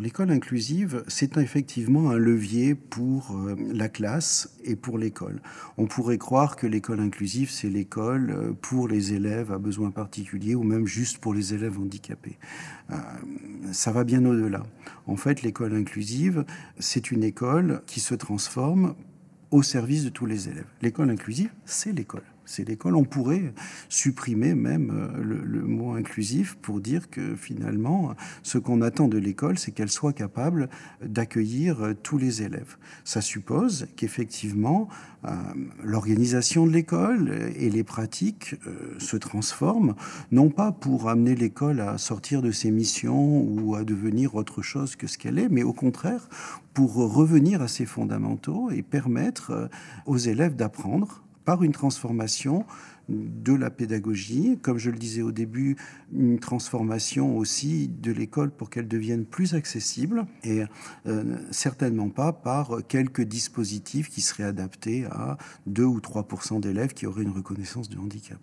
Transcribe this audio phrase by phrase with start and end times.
[0.00, 5.40] L'école inclusive, c'est effectivement un levier pour euh, la classe et pour l'école.
[5.78, 10.56] On pourrait croire que l'école inclusive, c'est l'école euh, pour les élèves à besoins particuliers
[10.56, 12.38] ou même juste pour les élèves handicapés.
[12.90, 12.96] Euh,
[13.70, 14.64] ça va bien au-delà.
[15.06, 16.44] En fait, l'école inclusive,
[16.80, 18.96] c'est une école qui se transforme
[19.52, 20.66] au service de tous les élèves.
[20.82, 22.96] L'école inclusive, c'est l'école c'est l'école.
[22.96, 23.52] On pourrait
[23.88, 29.58] supprimer même euh, le, mot inclusif pour dire que finalement, ce qu'on attend de l'école,
[29.58, 30.68] c'est qu'elle soit capable
[31.04, 32.76] d'accueillir euh, tous les élèves.
[33.04, 34.88] Ça suppose qu'effectivement,
[35.24, 35.30] euh,
[35.82, 38.56] l'organisation de l'école et les pratiques
[38.98, 39.94] se transforment,
[40.32, 44.96] non pas pour amener l'école à sortir de ses missions ou à devenir autre chose
[44.96, 46.28] que ce qu'elle est, mais au contraire
[46.74, 49.70] pour revenir à ses fondamentaux et permettre
[50.06, 52.64] aux élèves d'apprendre par une transformation
[53.08, 55.76] de la pédagogie, comme je le disais au début,
[56.12, 60.62] une transformation aussi de l'école pour qu'elle devienne plus accessible et
[61.06, 67.06] euh, certainement pas par quelques dispositifs qui seraient adaptés à 2 ou 3% d'élèves qui
[67.06, 68.38] auraient une reconnaissance de handicap.